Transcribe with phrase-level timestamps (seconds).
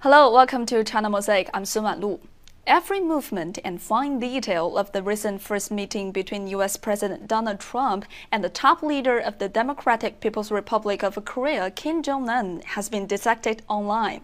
[0.00, 1.48] Hello, welcome to China Mosaic.
[1.54, 2.20] I'm Sun Lu.
[2.66, 6.76] Every movement and fine detail of the recent first meeting between U.S.
[6.76, 12.02] President Donald Trump and the top leader of the Democratic People's Republic of Korea, Kim
[12.02, 14.20] Jong un, has been dissected online.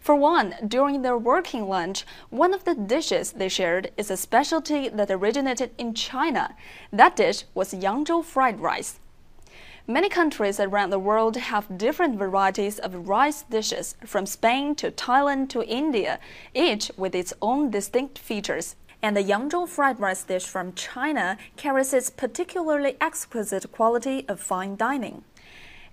[0.00, 4.88] For one, during their working lunch, one of the dishes they shared is a specialty
[4.88, 6.54] that originated in China.
[6.92, 9.00] That dish was Yangzhou fried rice.
[9.86, 15.48] Many countries around the world have different varieties of rice dishes, from Spain to Thailand
[15.48, 16.20] to India,
[16.54, 18.76] each with its own distinct features.
[19.00, 24.76] And the Yangzhou fried rice dish from China carries its particularly exquisite quality of fine
[24.76, 25.24] dining.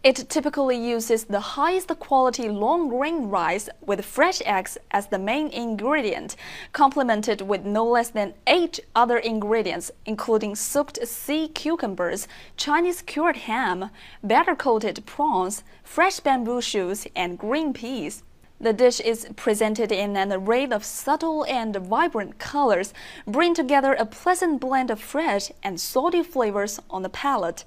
[0.06, 5.48] It typically uses the highest quality long grain rice with fresh eggs as the main
[5.48, 6.36] ingredient,
[6.74, 13.90] complemented with no less than eight other ingredients, including soaked sea cucumbers, Chinese cured ham,
[14.22, 18.22] batter coated prawns, fresh bamboo shoots, and green peas.
[18.62, 22.94] The dish is presented in an array of subtle and vibrant colors,
[23.26, 27.66] bring together a pleasant blend of fresh and salty flavors on the palate.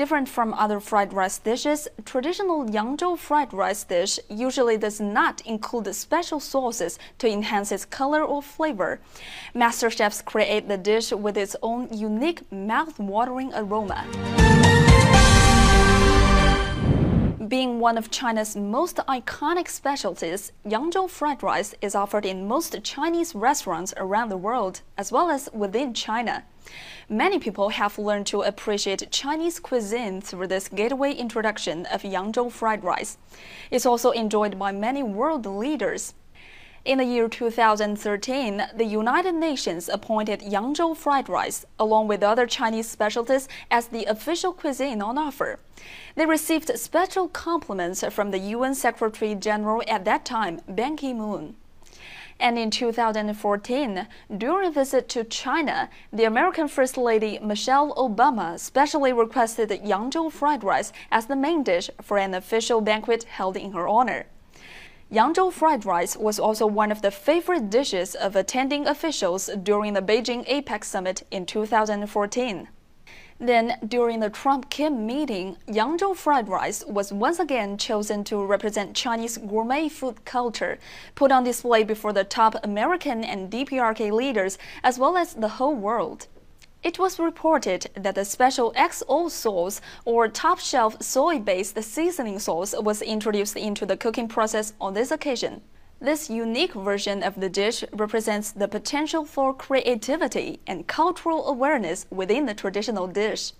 [0.00, 5.94] Different from other fried rice dishes, traditional Yangzhou fried rice dish usually does not include
[5.94, 8.98] special sauces to enhance its color or flavor.
[9.52, 14.06] Master chefs create the dish with its own unique mouth-watering aroma.
[17.48, 23.34] Being one of China's most iconic specialties, Yangzhou fried rice is offered in most Chinese
[23.34, 26.44] restaurants around the world, as well as within China.
[27.08, 32.84] Many people have learned to appreciate Chinese cuisine through this gateway introduction of Yangzhou fried
[32.84, 33.16] rice.
[33.70, 36.12] It's also enjoyed by many world leaders.
[36.82, 42.88] In the year 2013, the United Nations appointed Yangzhou fried rice, along with other Chinese
[42.88, 45.58] specialties, as the official cuisine on offer.
[46.14, 51.56] They received special compliments from the UN Secretary General at that time, Ban Ki moon.
[52.38, 54.08] And in 2014,
[54.38, 60.64] during a visit to China, the American First Lady Michelle Obama specially requested Yangzhou fried
[60.64, 64.24] rice as the main dish for an official banquet held in her honor.
[65.12, 70.00] Yangzhou fried rice was also one of the favorite dishes of attending officials during the
[70.00, 72.68] Beijing APEC summit in 2014.
[73.40, 78.94] Then, during the Trump Kim meeting, Yangzhou fried rice was once again chosen to represent
[78.94, 80.78] Chinese gourmet food culture,
[81.16, 85.74] put on display before the top American and DPRK leaders, as well as the whole
[85.74, 86.28] world.
[86.82, 92.74] It was reported that the special XO sauce, or top shelf soy based seasoning sauce,
[92.74, 95.60] was introduced into the cooking process on this occasion.
[96.00, 102.46] This unique version of the dish represents the potential for creativity and cultural awareness within
[102.46, 103.52] the traditional dish.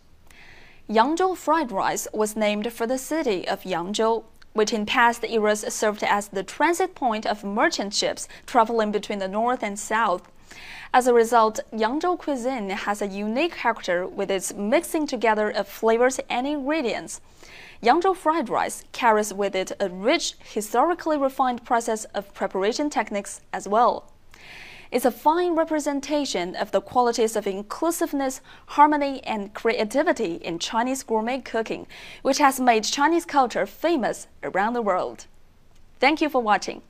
[0.89, 6.03] Yangzhou fried rice was named for the city of Yangzhou, which in past eras served
[6.03, 10.23] as the transit point of merchant ships traveling between the north and south.
[10.93, 16.19] As a result, Yangzhou cuisine has a unique character with its mixing together of flavors
[16.29, 17.21] and ingredients.
[17.81, 23.69] Yangzhou fried rice carries with it a rich, historically refined process of preparation techniques as
[23.69, 24.11] well.
[24.91, 31.41] It's a fine representation of the qualities of inclusiveness, harmony, and creativity in Chinese gourmet
[31.41, 31.87] cooking,
[32.23, 35.27] which has made Chinese culture famous around the world.
[36.01, 36.83] Thank you for watching.